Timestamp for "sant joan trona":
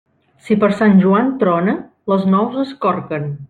0.79-1.77